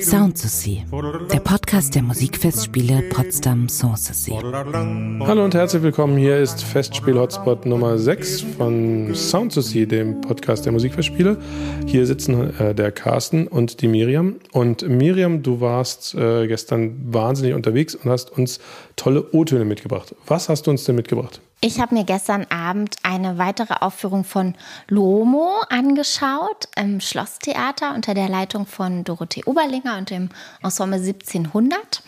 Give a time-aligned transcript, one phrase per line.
[0.00, 0.84] Sound to See,
[1.32, 4.30] der Podcast der Musikfestspiele Potsdam Sanssouci.
[4.30, 6.16] Hallo und herzlich willkommen.
[6.16, 11.38] Hier ist Festspiel-Hotspot Nummer 6 von Sound to See, dem Podcast der Musikfestspiele.
[11.86, 14.36] Hier sitzen äh, der Carsten und die Miriam.
[14.52, 18.60] Und Miriam, du warst äh, gestern wahnsinnig unterwegs und hast uns
[18.94, 20.14] tolle O-Töne mitgebracht.
[20.28, 21.40] Was hast du uns denn mitgebracht?
[21.60, 24.54] Ich habe mir gestern Abend eine weitere Aufführung von
[24.88, 30.28] Lomo angeschaut im Schlosstheater unter der Leitung von Dorothee Oberlinger und dem
[30.62, 32.02] Ensemble 1700.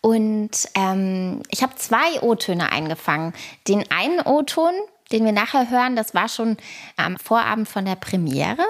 [0.00, 3.34] Und ähm, ich habe zwei O-Töne eingefangen.
[3.68, 4.72] Den einen O-Ton,
[5.12, 6.56] den wir nachher hören, das war schon
[6.96, 8.64] am Vorabend von der Premiere,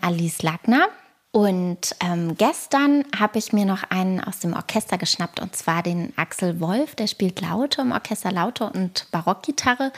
[0.00, 0.88] Alice Lagner.
[1.32, 6.12] Und ähm, gestern habe ich mir noch einen aus dem Orchester geschnappt, und zwar den
[6.16, 9.92] Axel Wolf, der spielt Laute im Orchester Laute und Barockgitarre.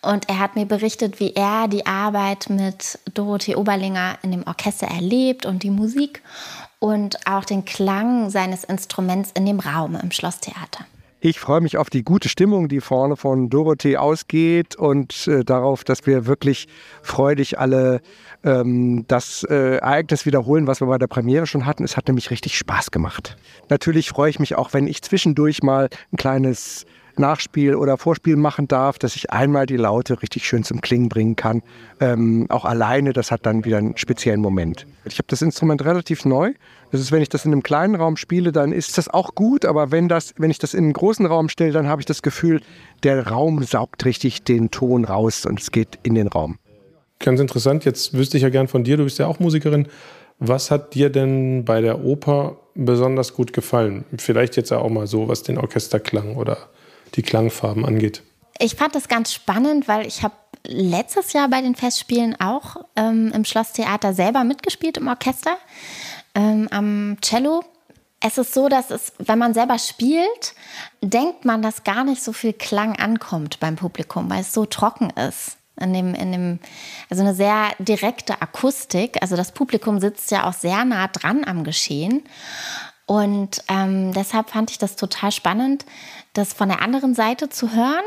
[0.00, 4.86] Und er hat mir berichtet, wie er die Arbeit mit Dorothee Oberlinger in dem Orchester
[4.86, 6.22] erlebt und die Musik
[6.78, 10.86] und auch den Klang seines Instruments in dem Raum im Schlosstheater.
[11.22, 15.84] Ich freue mich auf die gute Stimmung, die vorne von Dorothee ausgeht und äh, darauf,
[15.84, 16.66] dass wir wirklich
[17.02, 18.00] freudig alle
[18.42, 21.84] ähm, das äh, Ereignis wiederholen, was wir bei der Premiere schon hatten.
[21.84, 23.36] Es hat nämlich richtig Spaß gemacht.
[23.68, 28.68] Natürlich freue ich mich auch, wenn ich zwischendurch mal ein kleines Nachspiel oder Vorspiel machen
[28.68, 31.62] darf, dass ich einmal die Laute richtig schön zum Klingen bringen kann.
[32.00, 34.86] Ähm, auch alleine, das hat dann wieder einen speziellen Moment.
[35.04, 36.52] Ich habe das Instrument relativ neu.
[36.92, 39.64] Das ist, wenn ich das in einem kleinen Raum spiele, dann ist das auch gut.
[39.64, 42.22] Aber wenn, das, wenn ich das in einen großen Raum stelle, dann habe ich das
[42.22, 42.60] Gefühl,
[43.02, 46.58] der Raum saugt richtig den Ton raus und es geht in den Raum.
[47.20, 47.84] Ganz interessant.
[47.84, 49.86] Jetzt wüsste ich ja gern von dir, du bist ja auch Musikerin.
[50.38, 54.04] Was hat dir denn bei der Oper besonders gut gefallen?
[54.16, 56.56] Vielleicht jetzt auch mal so, was den Orchesterklang oder
[57.16, 58.22] die Klangfarben angeht.
[58.58, 60.34] Ich fand das ganz spannend, weil ich habe
[60.66, 65.56] letztes Jahr bei den Festspielen auch ähm, im Schlosstheater selber mitgespielt im Orchester
[66.34, 67.64] ähm, am Cello.
[68.20, 70.54] Es ist so, dass es, wenn man selber spielt,
[71.00, 75.10] denkt man, dass gar nicht so viel Klang ankommt beim Publikum, weil es so trocken
[75.10, 75.56] ist.
[75.80, 76.58] In dem, in dem,
[77.08, 79.16] also eine sehr direkte Akustik.
[79.22, 82.22] Also das Publikum sitzt ja auch sehr nah dran am Geschehen.
[83.10, 85.84] Und ähm, deshalb fand ich das total spannend,
[86.32, 88.04] das von der anderen Seite zu hören.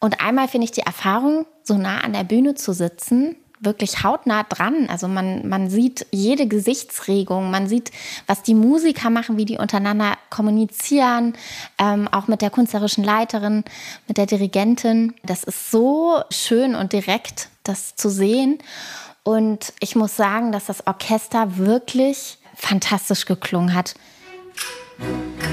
[0.00, 4.42] Und einmal finde ich die Erfahrung, so nah an der Bühne zu sitzen, wirklich hautnah
[4.42, 4.86] dran.
[4.90, 7.90] Also man, man sieht jede Gesichtsregung, man sieht,
[8.26, 11.32] was die Musiker machen, wie die untereinander kommunizieren,
[11.78, 13.64] ähm, auch mit der künstlerischen Leiterin,
[14.08, 15.14] mit der Dirigentin.
[15.22, 18.58] Das ist so schön und direkt, das zu sehen.
[19.22, 23.94] Und ich muss sagen, dass das Orchester wirklich fantastisch geklungen hat.
[24.98, 25.47] Come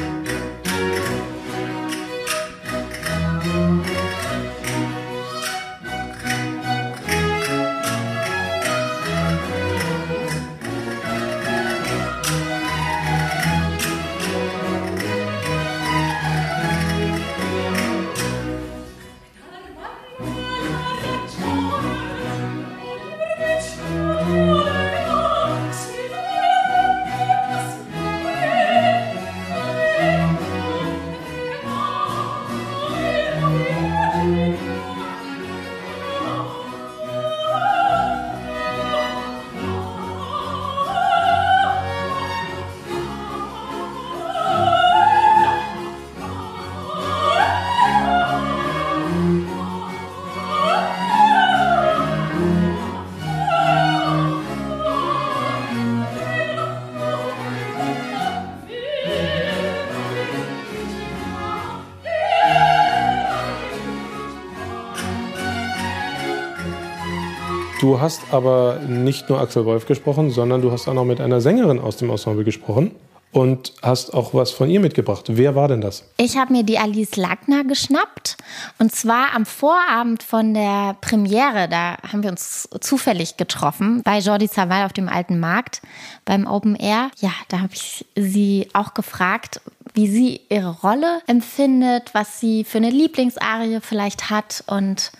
[67.81, 71.41] Du hast aber nicht nur Axel Wolf gesprochen, sondern du hast auch noch mit einer
[71.41, 72.91] Sängerin aus dem Ensemble gesprochen
[73.33, 75.25] und hast auch was von ihr mitgebracht.
[75.27, 76.05] Wer war denn das?
[76.15, 78.37] Ich habe mir die Alice Lagner geschnappt
[78.79, 81.67] und zwar am Vorabend von der Premiere.
[81.67, 85.81] Da haben wir uns zufällig getroffen bei Jordi Savall auf dem Alten Markt
[86.23, 87.11] beim Open Air.
[87.19, 89.59] Ja, da habe ich sie auch gefragt,
[89.93, 95.11] wie sie ihre Rolle empfindet, was sie für eine Lieblingsarie vielleicht hat und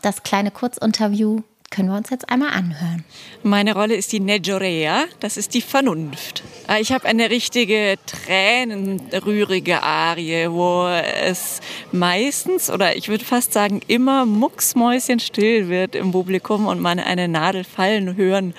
[0.00, 1.42] das kleine Kurzinterview
[1.74, 3.04] können wir uns jetzt einmal anhören.
[3.42, 6.44] Meine Rolle ist die Nejorea, das ist die Vernunft.
[6.68, 11.60] Äh, ich habe eine richtige tränenrührige Arie, wo es
[11.90, 17.64] meistens oder ich würde fast sagen immer mucksmäuschenstill wird im Publikum und man eine Nadel
[17.64, 18.54] fallen hören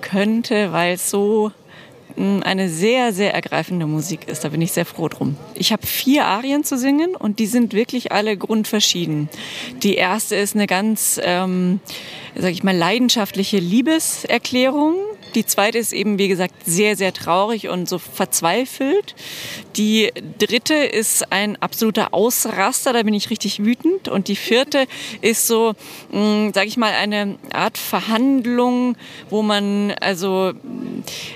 [0.00, 1.50] könnte, weil es so
[2.16, 4.44] eine sehr, sehr ergreifende Musik ist.
[4.44, 5.36] Da bin ich sehr froh drum.
[5.54, 9.28] Ich habe vier Arien zu singen und die sind wirklich alle grundverschieden.
[9.82, 11.80] Die erste ist eine ganz, ähm,
[12.34, 14.96] sag ich mal, leidenschaftliche Liebeserklärung
[15.34, 19.14] Die zweite ist eben, wie gesagt, sehr, sehr traurig und so verzweifelt.
[19.76, 24.08] Die dritte ist ein absoluter Ausraster, da bin ich richtig wütend.
[24.08, 24.86] Und die vierte
[25.20, 25.74] ist so,
[26.10, 28.96] hm, sage ich mal, eine Art Verhandlung,
[29.28, 30.52] wo man also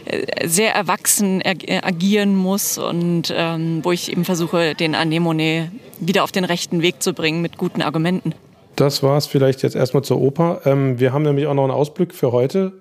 [0.06, 5.70] äh, sehr erwachsen agieren muss und ähm, wo ich eben versuche, den Anemone
[6.00, 8.34] wieder auf den rechten Weg zu bringen mit guten Argumenten.
[8.76, 10.62] Das war es vielleicht jetzt erstmal zur Oper.
[10.64, 12.72] Ähm, wir haben nämlich auch noch einen Ausblick für heute,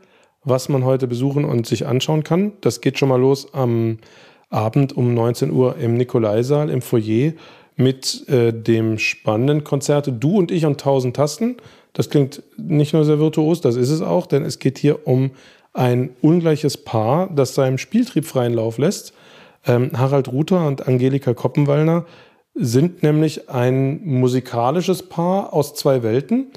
[0.43, 2.53] was man heute besuchen und sich anschauen kann.
[2.61, 3.97] Das geht schon mal los am
[4.49, 7.33] Abend um 19 Uhr im Nikolaisaal im Foyer
[7.75, 11.57] mit äh, dem spannenden Konzert Du und ich und 1000 Tasten.
[11.93, 15.31] Das klingt nicht nur sehr virtuos, das ist es auch, denn es geht hier um
[15.73, 19.13] ein ungleiches Paar, das seinem Spieltrieb freien Lauf lässt.
[19.65, 22.05] Ähm, Harald Ruther und Angelika Koppenwallner
[22.55, 26.47] sind nämlich ein musikalisches Paar aus zwei Welten.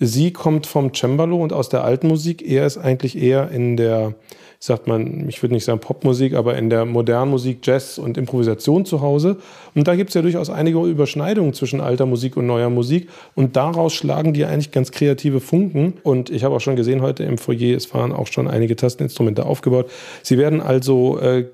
[0.00, 2.42] Sie kommt vom Cembalo und aus der alten Musik.
[2.46, 4.14] Er ist eigentlich eher in der
[4.62, 8.84] sagt man, ich würde nicht sagen Popmusik, aber in der modernen Musik Jazz und Improvisation
[8.84, 9.38] zu Hause.
[9.74, 13.08] Und da gibt es ja durchaus einige Überschneidungen zwischen alter Musik und neuer Musik.
[13.34, 15.94] Und daraus schlagen die eigentlich ganz kreative Funken.
[16.02, 19.46] Und ich habe auch schon gesehen heute im Foyer, es waren auch schon einige Tasteninstrumente
[19.46, 19.90] aufgebaut.
[20.22, 21.46] Sie werden also äh,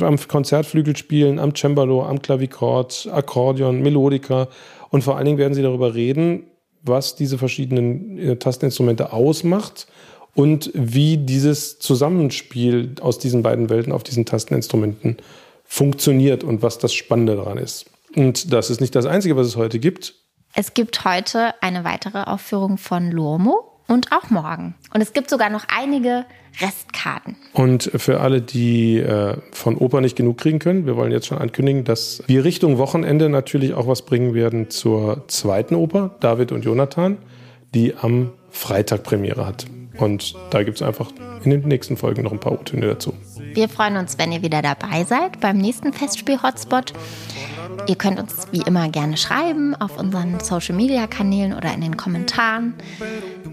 [0.00, 4.48] am Konzertflügel spielen, am Cembalo, am Klavichord, Akkordeon, Melodika.
[4.90, 6.42] Und vor allen Dingen werden sie darüber reden,
[6.88, 9.86] was diese verschiedenen äh, Tasteninstrumente ausmacht
[10.34, 15.16] und wie dieses Zusammenspiel aus diesen beiden Welten auf diesen Tasteninstrumenten
[15.64, 17.86] funktioniert und was das Spannende daran ist.
[18.16, 20.14] Und das ist nicht das Einzige, was es heute gibt.
[20.54, 24.74] Es gibt heute eine weitere Aufführung von Luomo und auch morgen.
[24.94, 26.24] Und es gibt sogar noch einige
[26.60, 27.36] Restkarten.
[27.52, 31.38] Und für alle, die äh, von Oper nicht genug kriegen können, wir wollen jetzt schon
[31.38, 36.64] ankündigen, dass wir Richtung Wochenende natürlich auch was bringen werden zur zweiten Oper, David und
[36.64, 37.18] Jonathan,
[37.74, 39.66] die am Freitag Premiere hat.
[39.98, 41.10] Und da gibt es einfach
[41.42, 43.14] in den nächsten Folgen noch ein paar O-Töne dazu.
[43.58, 46.92] Wir freuen uns, wenn ihr wieder dabei seid beim nächsten Festspiel-Hotspot.
[47.88, 52.74] Ihr könnt uns wie immer gerne schreiben auf unseren Social-Media-Kanälen oder in den Kommentaren.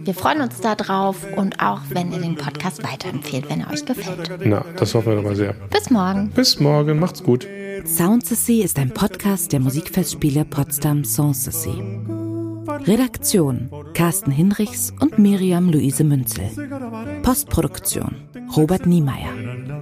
[0.04, 4.30] Wir freuen uns darauf und auch, wenn ihr den Podcast weiterempfehlt, wenn er euch gefällt.
[4.46, 5.54] Na, das hoffen wir doch mal sehr.
[5.72, 6.30] Bis morgen.
[6.30, 7.00] Bis morgen.
[7.00, 7.48] Macht's gut.
[7.86, 11.82] Soundsessy ist ein Podcast der Musikfestspiele Potsdam Sanssouci.
[12.86, 16.52] Redaktion Carsten Hinrichs und Miriam Luise Münzel.
[17.24, 18.16] Postproduktion
[18.56, 19.30] Robert Niemeyer.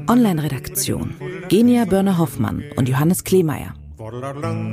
[0.08, 1.16] Online-Redaktion
[1.50, 3.74] Genia Börner-Hoffmann und Johannes Kleemeyer.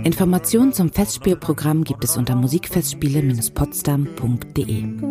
[0.05, 5.10] Informationen zum Festspielprogramm gibt es unter musikfestspiele-potsdam.de.